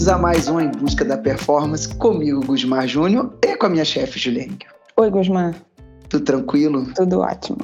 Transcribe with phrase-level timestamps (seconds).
[0.00, 3.84] bem-vindos a mais um Em Busca da Performance comigo, Gusmar Júnior, e com a minha
[3.84, 4.58] chefe, Juliane.
[4.96, 5.54] Oi, Gusmar.
[6.08, 6.90] Tudo tranquilo?
[6.94, 7.58] Tudo ótimo.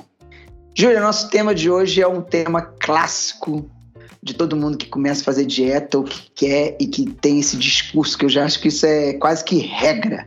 [0.77, 3.71] Júlia, nosso tema de hoje é um tema clássico
[4.22, 7.57] de todo mundo que começa a fazer dieta, ou que quer e que tem esse
[7.57, 10.27] discurso, que eu já acho que isso é quase que regra.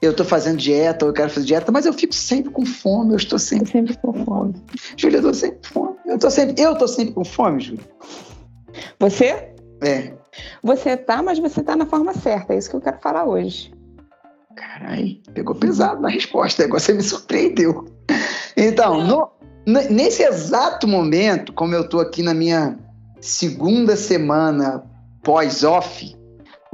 [0.00, 3.14] Eu tô fazendo dieta, ou eu quero fazer dieta, mas eu fico sempre com fome,
[3.14, 4.54] eu estou sempre, sempre com fome.
[4.96, 5.96] Júlia, eu tô sempre com fome.
[6.06, 7.84] Eu tô sempre, eu tô sempre com fome, Júlia.
[9.00, 9.52] Você?
[9.82, 10.23] É.
[10.62, 13.72] Você tá, mas você tá na forma certa, é isso que eu quero falar hoje.
[14.56, 17.86] Carai, pegou pesado na resposta, agora você me surpreendeu.
[18.56, 19.30] Então, no,
[19.66, 22.78] nesse exato momento, como eu tô aqui na minha
[23.20, 24.84] segunda semana
[25.22, 26.14] pós-off,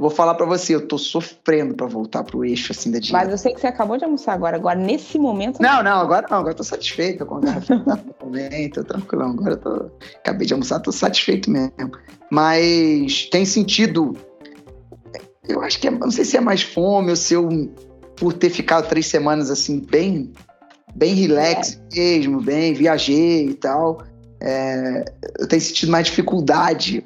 [0.01, 3.17] vou falar para você, eu tô sofrendo para voltar pro eixo assim da dieta.
[3.17, 5.61] Mas eu sei que você acabou de almoçar agora, agora nesse momento.
[5.61, 7.83] Não, não, agora não, agora eu tô satisfeito com a garrafinha
[8.19, 11.91] também, tô tranquilão, agora eu tô acabei de almoçar, tô satisfeito mesmo.
[12.31, 14.15] Mas tem sentido
[15.47, 17.49] eu acho que é, não sei se é mais fome ou se eu
[18.15, 20.31] por ter ficado três semanas assim bem
[20.95, 21.95] bem relax é.
[21.95, 24.03] mesmo, bem viajei e tal,
[24.41, 25.05] é,
[25.39, 27.03] eu tenho sentido mais dificuldade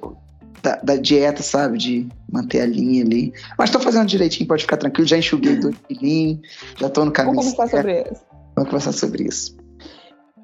[0.66, 1.78] da, da, dieta, sabe?
[1.78, 3.32] De manter a linha ali.
[3.58, 5.08] Mas tô fazendo direitinho, pode ficar tranquilo.
[5.08, 6.40] Já enxuguei dois quilinhos,
[6.78, 7.36] já tô no caminho.
[7.36, 8.22] Vamos conversar sobre isso.
[8.56, 9.56] Vamos conversar sobre isso.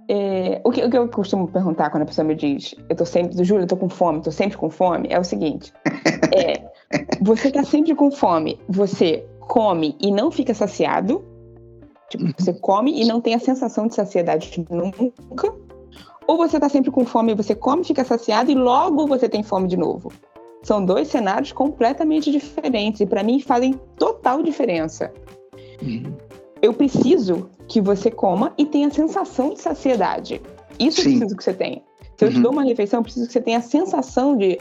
[0.08, 3.06] É, o, que, o, que, eu costumo perguntar quando a pessoa me diz, eu tô
[3.06, 5.72] sempre, Júlia, eu tô com fome, tô sempre com fome, é o seguinte:
[6.36, 6.62] é,
[7.22, 11.24] você tá sempre com fome, você come e não fica saciado,
[12.10, 15.54] tipo, você come e não tem a sensação de saciedade nunca,
[16.28, 19.68] ou você está sempre com fome, você come, fica saciado e logo você tem fome
[19.68, 20.12] de novo.
[20.64, 25.12] São dois cenários completamente diferentes e para mim fazem total diferença.
[25.82, 26.14] Uhum.
[26.62, 30.42] Eu preciso que você coma e tenha a sensação de saciedade.
[30.80, 31.14] Isso Sim.
[31.14, 31.82] eu preciso que você tenha.
[32.16, 32.36] Se eu uhum.
[32.36, 34.60] te dou uma refeição, eu preciso que você tenha a sensação de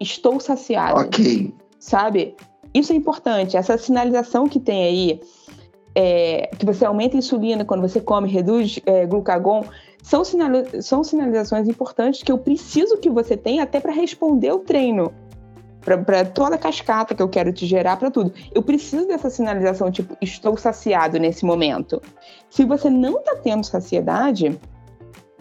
[0.00, 1.00] estou saciado.
[1.00, 1.54] Ok.
[1.78, 2.34] Sabe?
[2.74, 3.56] Isso é importante.
[3.56, 5.20] Essa sinalização que tem aí,
[5.94, 9.64] é, que você aumenta a insulina quando você come, reduz é, glucagon,
[10.02, 10.22] são,
[10.80, 15.12] são sinalizações importantes que eu preciso que você tenha até para responder o treino.
[15.80, 18.32] Para toda a cascata que eu quero te gerar, para tudo.
[18.54, 22.02] Eu preciso dessa sinalização, tipo, estou saciado nesse momento.
[22.50, 24.60] Se você não está tendo saciedade,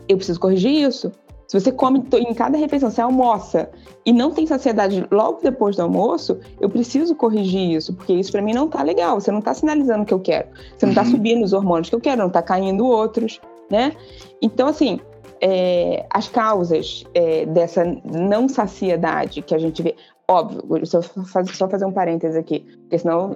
[0.07, 1.11] eu preciso corrigir isso.
[1.45, 3.69] Se você come em cada refeição, você almoça
[4.05, 8.41] e não tem saciedade logo depois do almoço, eu preciso corrigir isso, porque isso para
[8.41, 9.19] mim não tá legal.
[9.19, 10.47] Você não tá sinalizando o que eu quero.
[10.77, 11.09] Você não tá uhum.
[11.09, 13.93] subindo os hormônios que eu quero, não tá caindo outros né?
[14.41, 14.99] Então, assim,
[15.41, 19.95] é, as causas é, dessa não saciedade que a gente vê,
[20.27, 23.35] óbvio, só, só fazer um parêntese aqui, porque senão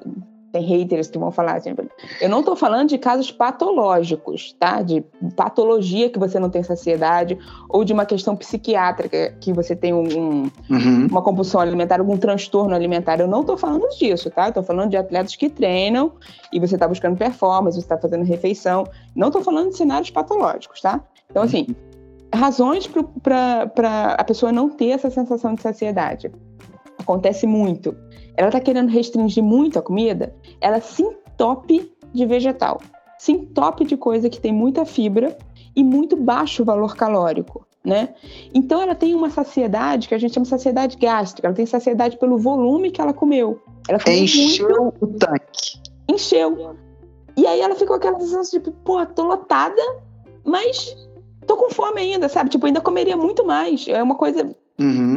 [0.54, 1.74] tem haters que vão falar assim,
[2.22, 4.84] eu não estou falando de casos patológicos, tá?
[4.84, 5.04] De
[5.36, 10.44] patologia que você não tem saciedade, ou de uma questão psiquiátrica que você tem um,
[10.70, 11.08] uhum.
[11.10, 13.20] uma compulsão alimentar, algum transtorno alimentar.
[13.20, 14.50] Eu não estou falando disso, tá?
[14.50, 16.12] Estou falando de atletas que treinam
[16.52, 18.86] e você está buscando performance, você está fazendo refeição.
[19.16, 21.02] Não estou falando de cenários patológicos, tá?
[21.32, 21.66] Então, assim,
[22.32, 22.88] razões
[23.24, 26.32] para a pessoa não ter essa sensação de saciedade.
[27.00, 27.96] Acontece muito
[28.36, 32.82] ela está querendo restringir muito a comida, ela se entope de vegetal,
[33.18, 35.38] se entope de coisa que tem muita fibra
[35.76, 38.14] e muito baixo valor calórico, né?
[38.54, 42.18] Então ela tem uma saciedade que a gente chama de saciedade gástrica, ela tem saciedade
[42.18, 43.62] pelo volume que ela comeu.
[43.88, 45.04] Ela Encheu muito...
[45.04, 45.80] o tanque.
[46.08, 46.76] Encheu.
[47.36, 49.82] E aí ela ficou aquela sensação de, pô, tô lotada,
[50.46, 50.96] mas
[51.48, 52.50] tô com fome ainda, sabe?
[52.50, 53.88] Tipo, ainda comeria muito mais.
[53.88, 55.13] É uma coisa uhum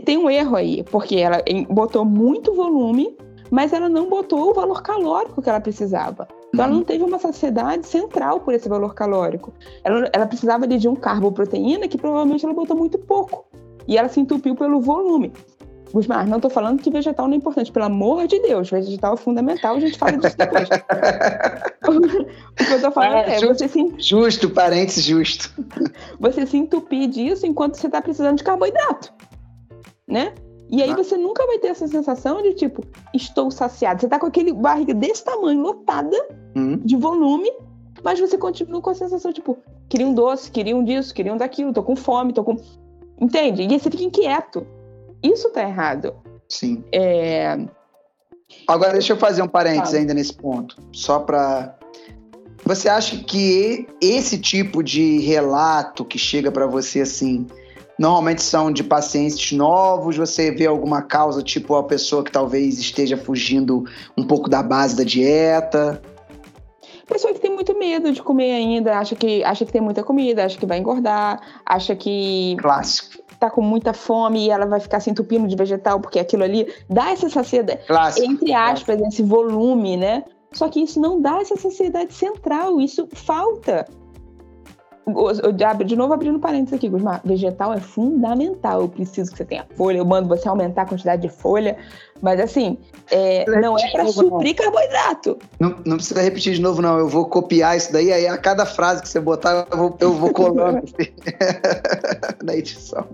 [0.00, 3.16] tem um erro aí, porque ela botou muito volume,
[3.50, 6.28] mas ela não botou o valor calórico que ela precisava.
[6.52, 9.52] Então, ela não teve uma saciedade central por esse valor calórico.
[9.84, 13.44] Ela, ela precisava de um carboproteína que provavelmente ela botou muito pouco.
[13.86, 15.32] E ela se entupiu pelo volume.
[15.92, 19.16] Gusmar, não estou falando que vegetal não é importante, pelo amor de Deus, vegetal é
[19.16, 20.68] fundamental, a gente fala disso depois.
[21.88, 23.94] o que eu estou falando é, é justo, você se...
[23.98, 25.52] Justo, parênteses, justo.
[26.20, 29.12] Você se entupir disso enquanto você está precisando de carboidrato
[30.10, 30.34] né?
[30.70, 34.00] E aí você nunca vai ter essa sensação de tipo, estou saciado.
[34.00, 36.16] Você tá com aquele barriga desse tamanho, lotada
[36.54, 36.76] hum.
[36.78, 37.50] de volume,
[38.04, 39.58] mas você continua com a sensação, tipo,
[39.88, 42.56] queria um doce, queria um disso, queria um daquilo, tô com fome, tô com.
[43.20, 43.62] Entende?
[43.62, 44.64] E aí você fica inquieto.
[45.22, 46.14] Isso tá errado.
[46.48, 46.84] Sim.
[46.92, 47.58] É...
[48.66, 50.76] Agora deixa eu fazer um parênteses ainda nesse ponto.
[50.92, 51.76] Só para
[52.64, 57.46] Você acha que esse tipo de relato que chega para você assim
[58.00, 63.14] Normalmente são de pacientes novos, você vê alguma causa, tipo a pessoa que talvez esteja
[63.14, 63.84] fugindo
[64.16, 66.00] um pouco da base da dieta.
[67.06, 70.46] Pessoa que tem muito medo de comer ainda, acha que, acha que tem muita comida,
[70.46, 72.56] acha que vai engordar, acha que.
[72.58, 73.22] Clássico.
[73.38, 76.72] tá com muita fome e ela vai ficar se entupindo de vegetal, porque aquilo ali
[76.88, 78.32] dá essa saciedade, Clássico.
[78.32, 79.08] entre aspas, Clássico.
[79.08, 80.24] esse volume, né?
[80.52, 83.86] Só que isso não dá essa saciedade central, isso falta.
[85.84, 87.20] De novo, abrindo parênteses aqui, Gusmar.
[87.24, 88.80] Vegetal é fundamental.
[88.82, 91.76] Eu preciso que você tenha folha, eu mando você aumentar a quantidade de folha.
[92.22, 92.78] Mas assim,
[93.10, 95.38] é, não é para suprir carboidrato.
[95.58, 96.98] Não, não, precisa repetir de novo, não.
[96.98, 100.12] Eu vou copiar isso daí, aí a cada frase que você botar, eu vou, eu
[100.12, 101.10] vou colando assim,
[102.44, 103.06] na edição.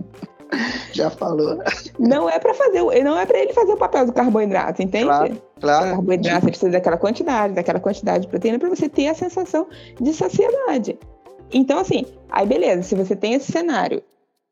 [0.93, 1.59] Já falou.
[1.99, 5.05] Não é para fazer, não é para ele fazer o papel do carboidrato, entende?
[5.05, 5.87] Claro, claro.
[5.87, 9.67] O carboidrato você precisa daquela quantidade, daquela quantidade de proteína para você ter a sensação
[10.01, 10.99] de saciedade.
[11.53, 14.03] Então, assim, aí beleza, se você tem esse cenário,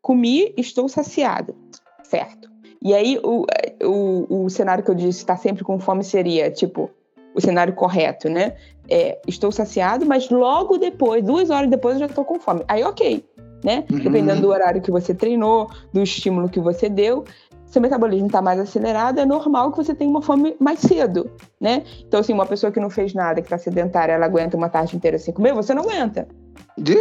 [0.01, 1.55] comi, estou saciado,
[2.03, 2.49] certo?
[2.83, 3.47] E aí o,
[3.83, 6.91] o, o cenário que eu disse estar sempre com fome seria, tipo,
[7.35, 8.55] o cenário correto, né?
[8.89, 12.63] É, estou saciado, mas logo depois, duas horas depois, eu já estou com fome.
[12.69, 13.25] Aí, ok,
[13.65, 13.85] né?
[13.91, 13.99] Uhum.
[13.99, 17.25] Dependendo do horário que você treinou, do estímulo que você deu,
[17.67, 21.31] seu metabolismo está mais acelerado, é normal que você tenha uma fome mais cedo,
[21.61, 21.83] né?
[22.07, 24.95] Então, assim, uma pessoa que não fez nada, que está sedentária, ela aguenta uma tarde
[24.95, 26.29] inteira sem comer, você não aguenta.
[26.79, 26.97] De...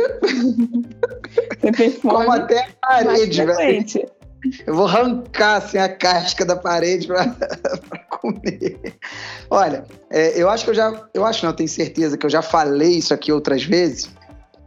[2.01, 3.85] Como até a parede, velho.
[4.67, 7.33] Eu vou arrancar assim, a casca da parede para
[8.11, 8.95] comer.
[9.49, 11.07] Olha, é, eu acho que eu já.
[11.13, 14.09] Eu acho, não, tenho certeza que eu já falei isso aqui outras vezes.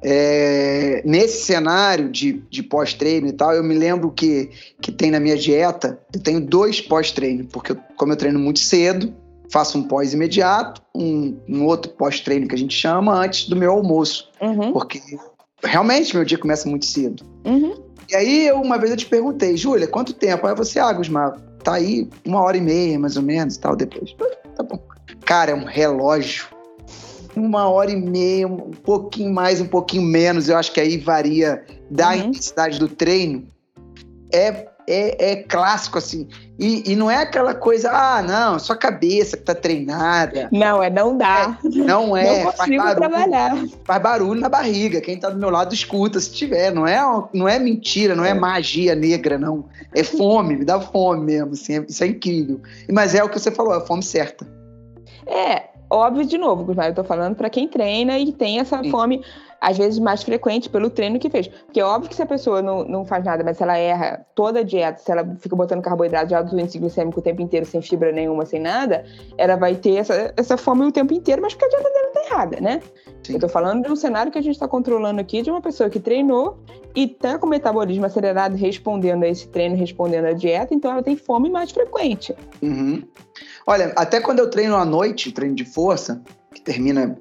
[0.03, 4.51] É, nesse cenário de, de pós-treino e tal, eu me lembro que,
[4.81, 8.61] que tem na minha dieta, eu tenho dois pós-treino, porque eu, como eu treino muito
[8.61, 9.13] cedo,
[9.51, 13.73] faço um pós imediato, um, um outro pós-treino que a gente chama antes do meu
[13.73, 14.31] almoço.
[14.41, 14.73] Uhum.
[14.73, 15.01] Porque
[15.63, 17.25] realmente meu dia começa muito cedo.
[17.45, 17.87] Uhum.
[18.09, 20.47] E aí, eu, uma vez eu te perguntei, Júlia, quanto tempo?
[20.47, 24.15] Aí você, ah, Gusmar, tá aí uma hora e meia, mais ou menos, tal, depois.
[24.55, 24.81] Tá bom.
[25.25, 26.47] Cara, é um relógio.
[27.35, 31.65] Uma hora e meia, um pouquinho mais, um pouquinho menos, eu acho que aí varia
[31.91, 32.29] da uhum.
[32.29, 33.47] intensidade do treino.
[34.33, 36.29] É é, é clássico, assim.
[36.59, 40.49] E, e, não é aquela coisa, ah, não, sua cabeça que tá treinada.
[40.51, 41.59] Não, é não dá.
[41.63, 42.45] É, não é.
[42.45, 43.57] Não consigo faz barulho, trabalhar.
[43.85, 45.01] Faz barulho na barriga.
[45.01, 46.73] Quem tá do meu lado escuta se tiver.
[46.73, 46.99] Não é,
[47.35, 49.67] não é mentira, não é, é magia negra, não.
[49.95, 51.85] É fome, me dá fome mesmo, assim.
[51.87, 52.61] Isso é incrível.
[52.91, 54.47] Mas é o que você falou, é a fome certa.
[55.27, 58.91] É, óbvio de novo, eu tô falando para quem treina e tem essa Sim.
[58.91, 59.23] fome
[59.61, 61.49] às vezes mais frequente pelo treino que fez.
[61.49, 64.25] Porque é óbvio que se a pessoa não, não faz nada, mas se ela erra
[64.35, 67.67] toda a dieta, se ela fica botando carboidrato de alto índice glicêmico o tempo inteiro,
[67.67, 69.05] sem fibra nenhuma, sem nada,
[69.37, 72.21] ela vai ter essa, essa fome o tempo inteiro, mas porque a dieta dela tá
[72.25, 72.83] errada, né?
[73.23, 73.35] Sim.
[73.35, 75.91] Eu tô falando de um cenário que a gente está controlando aqui de uma pessoa
[75.91, 76.59] que treinou
[76.95, 81.03] e tá com o metabolismo acelerado respondendo a esse treino, respondendo à dieta, então ela
[81.03, 82.35] tem fome mais frequente.
[82.63, 83.03] Uhum.
[83.67, 86.23] Olha, até quando eu treino à noite, treino de força,
[86.55, 87.19] que termina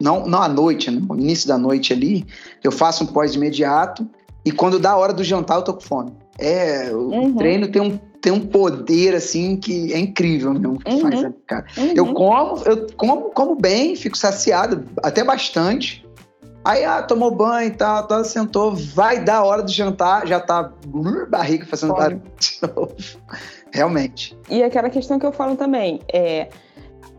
[0.00, 1.00] não, não à noite, né?
[1.06, 2.26] no início da noite ali,
[2.62, 4.08] eu faço um pós imediato
[4.44, 6.12] e quando dá a hora do jantar eu tô com fome.
[6.38, 7.34] É, o uhum.
[7.34, 11.00] treino tem um, tem um poder assim que é incrível mesmo que uhum.
[11.00, 11.66] faz, cara.
[11.76, 11.92] Uhum.
[11.94, 16.06] Eu como, eu como, como bem, fico saciado até bastante.
[16.64, 20.38] Aí, ah, tomou banho e tal, tal, sentou, vai dar a hora do jantar, já
[20.38, 20.70] tá
[21.28, 22.94] barriga fazendo barulho de novo.
[23.72, 24.36] Realmente.
[24.50, 26.48] E aquela questão que eu falo também, é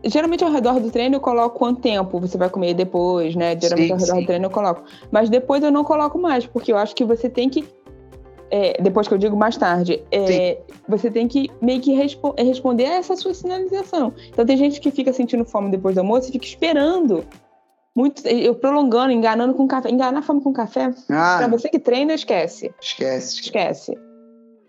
[0.04, 3.58] Geralmente ao redor do treino eu coloco quanto tempo você vai comer depois, né?
[3.60, 4.20] Geralmente sim, ao redor sim.
[4.20, 4.82] do treino eu coloco.
[5.10, 7.68] Mas depois eu não coloco mais, porque eu acho que você tem que.
[8.50, 10.58] É, depois que eu digo mais tarde, é,
[10.88, 14.12] você tem que meio que respo responder a essa sua sinalização.
[14.28, 17.24] Então tem gente que fica sentindo fome depois do almoço e fica esperando.
[17.94, 19.90] Muito, eu prolongando, enganando com café.
[19.90, 20.92] Enganar a fome com café.
[21.10, 22.72] Ah, pra você que treina, esquece.
[22.80, 23.40] Esquece.
[23.40, 24.09] Esquece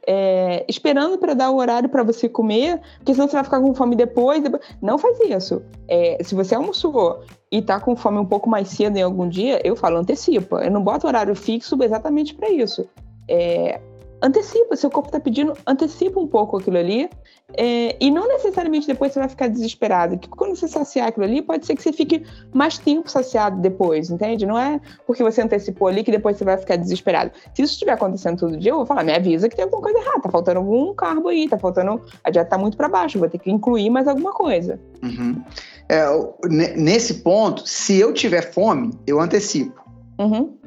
[0.08, 3.74] é, esperando para dar o horário para você comer, porque senão você vai ficar com
[3.74, 4.41] fome depois.
[4.41, 4.62] depois.
[4.81, 5.62] Não faz isso.
[5.88, 9.62] É, se você almoçou e tá com fome um pouco mais cedo em algum dia,
[9.63, 10.63] eu falo antecipa.
[10.63, 12.88] Eu não boto horário fixo exatamente para isso.
[13.27, 13.79] É,
[14.22, 17.10] antecipa, seu corpo está pedindo, antecipa um pouco aquilo ali.
[17.58, 20.18] É, e não necessariamente depois você vai ficar desesperado.
[20.18, 22.24] Que quando você saciar aquilo ali, pode ser que você fique
[22.54, 24.46] mais tempo saciado depois, entende?
[24.46, 27.32] Não é porque você antecipou ali que depois você vai ficar desesperado.
[27.54, 30.00] Se isso estiver acontecendo todo dia, eu vou falar, me avisa que tem alguma coisa
[30.00, 32.01] errada, tá faltando algum carbo aí, tá faltando.
[32.24, 34.80] A dieta tá muito para baixo, vou ter que incluir mais alguma coisa.
[35.04, 35.44] Uhum.
[35.90, 36.06] É,
[36.78, 39.82] nesse ponto, se eu tiver fome, eu antecipo.
[40.18, 40.61] Uhum.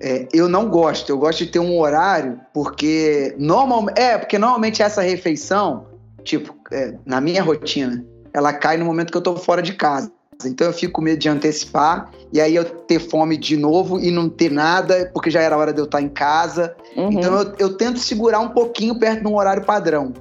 [0.00, 3.98] É, eu não gosto, eu gosto de ter um horário, porque normalmente.
[3.98, 5.86] É, porque normalmente essa refeição,
[6.22, 10.10] tipo, é, na minha rotina, ela cai no momento que eu tô fora de casa.
[10.44, 14.10] Então eu fico com medo de antecipar e aí eu ter fome de novo e
[14.10, 16.76] não ter nada, porque já era hora de eu estar em casa.
[16.96, 17.10] Uhum.
[17.12, 20.12] Então eu, eu tento segurar um pouquinho perto de um horário padrão.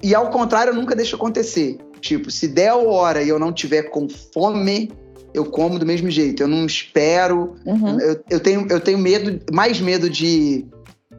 [0.00, 1.78] E ao contrário, eu nunca deixo acontecer.
[2.00, 4.92] Tipo, se der a hora e eu não tiver com fome,
[5.34, 6.42] eu como do mesmo jeito.
[6.42, 7.54] Eu não espero.
[7.64, 8.00] Uhum.
[8.00, 10.64] Eu, eu, tenho, eu tenho medo, mais medo de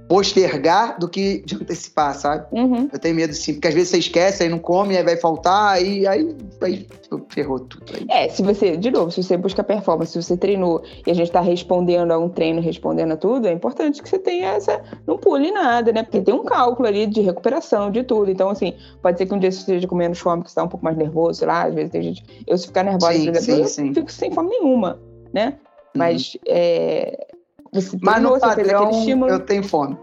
[0.10, 2.48] postergar do que de antecipar, sabe?
[2.52, 2.90] Uhum.
[2.92, 5.74] Eu tenho medo sim, porque às vezes você esquece, aí não come, aí vai faltar,
[5.74, 6.88] aí, aí, aí
[7.30, 7.94] ferrou tudo.
[7.94, 8.08] Aí.
[8.10, 11.28] É, se você, de novo, se você busca performance, se você treinou e a gente
[11.28, 14.82] está respondendo a um treino, respondendo a tudo, é importante que você tenha essa.
[15.06, 16.02] Não pule nada, né?
[16.02, 18.32] Porque tem um cálculo ali de recuperação, de tudo.
[18.32, 18.74] Então, assim,
[19.04, 20.84] pode ser que um dia você esteja com menos fome, que você está um pouco
[20.84, 22.26] mais nervoso, sei lá, às vezes tem gente.
[22.48, 23.94] Eu, se ficar nervosa, sim, exemplo, sim, eu sim.
[23.94, 25.00] fico sem fome nenhuma,
[25.32, 25.60] né?
[25.96, 26.42] Mas uhum.
[26.48, 27.28] é,
[27.74, 28.92] você Mas no padrão
[29.28, 29.98] eu tenho fome.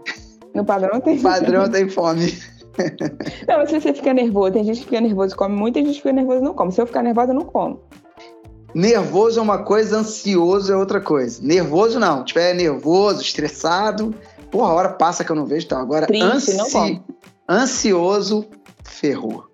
[0.53, 2.33] No padrão tem padrão tem fome.
[3.47, 5.95] Não, se você fica nervoso, tem gente que fica nervoso e come muito, tem gente
[5.95, 6.71] que fica nervoso e não come.
[6.71, 7.81] Se eu ficar nervosa, eu não como.
[8.75, 11.41] Nervoso é uma coisa, ansioso é outra coisa.
[11.41, 12.23] Nervoso não.
[12.23, 14.13] Tiver nervoso, estressado,
[14.51, 15.65] porra, a hora passa que eu não vejo.
[15.65, 16.57] Então, agora, Triste, ansi...
[16.57, 17.03] não come.
[17.49, 18.45] ansioso,
[18.83, 19.45] ferrou.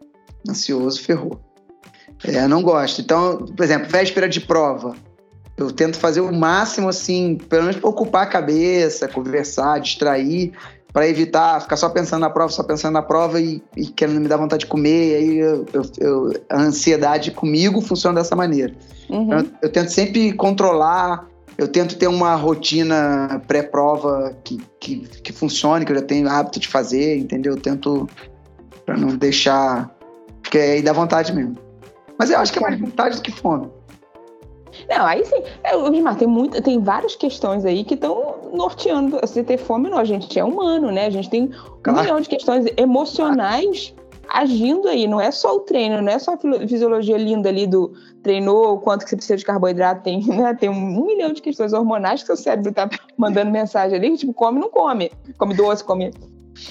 [0.47, 1.39] Ansioso, ferrou.
[2.25, 3.01] É, não gosto.
[3.01, 4.95] Então, por exemplo, véspera de prova.
[5.55, 10.51] Eu tento fazer o máximo, assim, pelo menos para ocupar a cabeça, conversar, distrair,
[10.93, 14.27] para evitar ficar só pensando na prova, só pensando na prova e, e querendo me
[14.27, 15.15] dar vontade de comer.
[15.15, 18.73] Aí eu, eu, eu, a ansiedade comigo funciona dessa maneira.
[19.09, 19.33] Uhum.
[19.33, 25.83] Eu, eu, tento sempre controlar, eu tento ter uma rotina pré-prova que, que, que funcione,
[25.83, 27.53] que eu já tenho hábito de fazer, entendeu?
[27.53, 28.07] Eu tento
[28.85, 29.89] para não deixar.
[30.43, 31.57] Porque aí dá vontade mesmo.
[32.19, 33.67] Mas eu acho que é mais vontade do que fome.
[34.89, 35.41] Não, aí sim.
[35.63, 35.71] É,
[36.15, 39.97] tem, muito, tem várias questões aí que estão norteando você ter fome não.
[39.97, 41.05] A gente é humano, né?
[41.07, 41.51] A gente tem
[41.87, 43.93] um milhão de questões emocionais
[44.29, 45.07] agindo aí.
[45.07, 49.03] Não é só o treino, não é só a fisiologia linda ali do treinou, quanto
[49.03, 50.03] que você precisa de carboidrato.
[50.03, 50.53] Tem, né?
[50.53, 54.59] tem um milhão de questões hormonais que seu cérebro tá mandando mensagem ali, tipo, come
[54.59, 55.11] não come.
[55.37, 56.11] Come doce, come...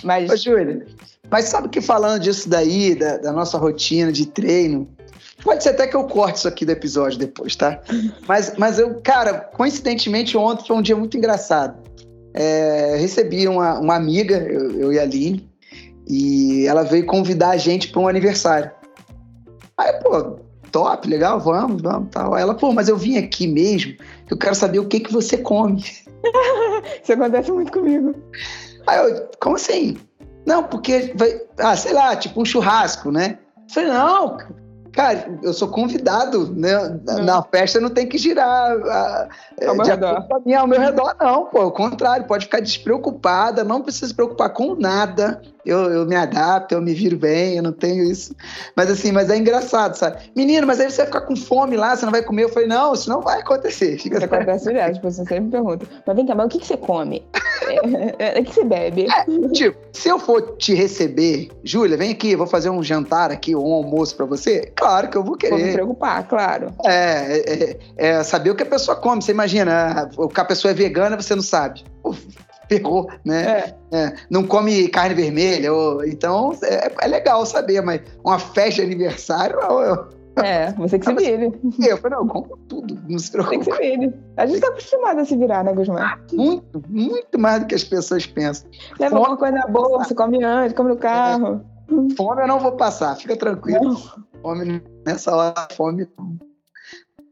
[0.04, 0.30] Mas...
[0.30, 0.87] Ô, Júlia,
[1.28, 4.87] mas sabe que falando disso daí, da, da nossa rotina de treino,
[5.42, 7.80] Pode ser até que eu corte isso aqui do episódio depois, tá?
[8.28, 11.82] Mas, mas eu, cara, coincidentemente, ontem foi um dia muito engraçado.
[12.34, 15.48] É, recebi uma, uma amiga, eu, eu e a Aline,
[16.08, 18.70] e ela veio convidar a gente para um aniversário.
[19.76, 20.38] Aí, pô,
[20.70, 22.34] top, legal, vamos, vamos, tal.
[22.34, 23.94] Aí ela, pô, mas eu vim aqui mesmo,
[24.30, 25.82] eu quero saber o que que você come.
[27.02, 28.14] Isso acontece muito comigo.
[28.86, 29.96] Aí eu, como assim?
[30.46, 33.38] Não, porque vai, ah, sei lá, tipo um churrasco, né?
[33.56, 34.38] Eu falei, não,
[34.92, 36.76] Cara, eu sou convidado, né?
[37.08, 37.25] Hum.
[37.25, 39.28] Na festa não tem que girar a,
[39.66, 40.26] ao, meu redor.
[40.44, 41.61] Mim, ao meu redor, não, pô.
[41.61, 45.40] Ao contrário, pode ficar despreocupada, não precisa se preocupar com nada.
[45.64, 48.34] Eu, eu me adapto, eu me viro bem, eu não tenho isso.
[48.76, 50.18] Mas assim, mas é engraçado, sabe?
[50.34, 52.44] Menino, mas aí você vai ficar com fome lá, você não vai comer?
[52.44, 53.96] Eu falei, não, isso não vai acontecer.
[53.99, 55.87] Fica isso acontece direto, tipo, você sempre me pergunta.
[56.04, 57.25] Mas vem cá, mas o que, que você come?
[58.18, 59.06] É, é, o que você bebe?
[59.06, 63.54] É, tipo, se eu for te receber, Júlia, vem aqui, vou fazer um jantar aqui,
[63.54, 65.56] um almoço para você, claro que eu vou querer.
[65.56, 66.74] Vou me preocupar, claro.
[66.84, 69.22] É, é, é, saber o que a pessoa come.
[69.22, 71.84] Você imagina, o que a pessoa é vegana, você não sabe.
[72.04, 72.26] Uf,
[72.68, 73.74] ferrou, né?
[73.90, 73.96] É.
[73.96, 78.82] É, não come carne vermelha, ou, então é, é, legal saber, mas uma festa de
[78.82, 81.52] aniversário, eu, é, você que se vire.
[81.86, 83.58] Eu falei, não, compro tudo, não se preocupe.
[83.58, 84.14] Tem que se vire.
[84.36, 86.16] A gente tá acostumado a se virar, né, Guzmán?
[86.32, 88.70] Muito, muito mais do que as pessoas pensam.
[88.98, 91.60] Leva Fome, uma coisa boa, você come antes, come no carro.
[91.86, 92.14] É.
[92.16, 93.92] Fome eu não vou passar, fica tranquilo.
[93.92, 94.31] Não.
[94.42, 96.08] Fome, nessa hora, fome.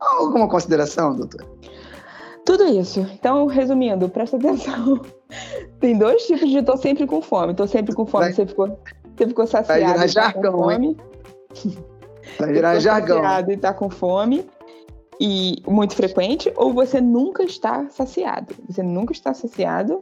[0.00, 1.44] Alguma consideração, doutor?
[2.46, 3.00] Tudo isso.
[3.12, 5.00] Então, resumindo, presta atenção.
[5.80, 7.54] Tem dois tipos de tô sempre com fome.
[7.54, 8.26] Tô sempre com fome.
[8.26, 8.80] Vai, você, ficou,
[9.16, 9.80] você ficou saciado.
[9.82, 10.96] Vai virar jargão, com fome.
[12.38, 13.16] Vai virar jargão.
[13.18, 14.46] saciado e tá com fome.
[15.20, 18.54] E muito frequente, ou você nunca está saciado.
[18.66, 20.00] Você nunca está saciado,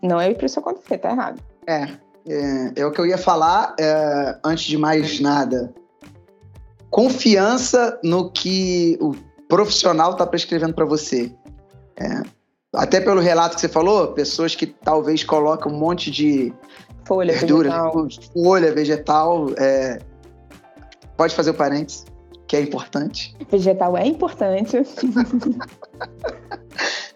[0.00, 1.42] não é para isso acontecer, tá errado.
[1.66, 1.88] É,
[2.28, 5.74] é, é o que eu ia falar é, antes de mais nada.
[6.90, 9.14] Confiança no que o
[9.48, 11.32] profissional está prescrevendo para você.
[11.96, 12.22] É,
[12.74, 16.52] até pelo relato que você falou, pessoas que talvez colocam um monte de
[17.06, 18.08] folha verdura, vegetal.
[18.32, 19.46] folha vegetal.
[19.56, 19.98] É,
[21.16, 22.04] pode fazer o parênteses,
[22.46, 23.34] que é importante.
[23.50, 24.76] Vegetal é importante.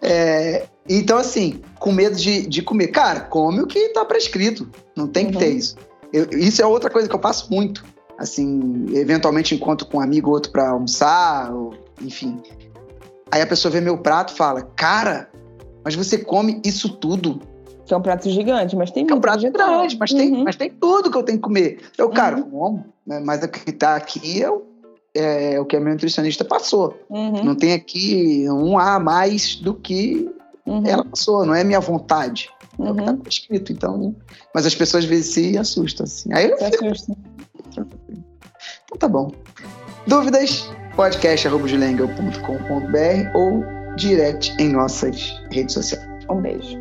[0.01, 2.87] é, então, assim, com medo de, de comer.
[2.87, 4.69] Cara, come o que está prescrito.
[4.95, 5.31] Não tem uhum.
[5.31, 5.57] que ter uhum.
[5.57, 5.75] isso.
[6.11, 7.85] Eu, isso é outra coisa que eu passo muito.
[8.21, 12.39] Assim, eventualmente encontro com um amigo ou outro para almoçar, ou, enfim.
[13.31, 15.27] Aí a pessoa vê meu prato e fala: Cara,
[15.83, 17.41] mas você come isso tudo?
[17.85, 19.13] Que é um prato gigante, mas tem muito.
[19.13, 20.17] É um prato grande, mas, uhum.
[20.17, 21.79] tem, mas tem tudo que eu tenho que comer.
[21.97, 22.43] Eu, cara, uhum.
[22.43, 23.19] como, né?
[23.25, 24.61] mas o que tá aqui é o,
[25.15, 26.99] é o que a minha nutricionista passou.
[27.09, 27.43] Uhum.
[27.43, 30.29] Não tem aqui um A mais do que
[30.65, 30.85] uhum.
[30.85, 32.49] ela passou, não é minha vontade.
[32.79, 33.21] É o que tá uhum.
[33.27, 34.15] escrito, então.
[34.53, 36.29] Mas as pessoas às vezes se assustam, assim.
[36.33, 36.85] Aí eu fico...
[36.85, 37.13] assusta.
[39.01, 39.31] Tá bom.
[40.05, 40.69] Dúvidas?
[40.95, 43.63] podcast.julengel.com.br ou
[43.95, 46.05] direct em nossas redes sociais.
[46.29, 46.79] Um beijo.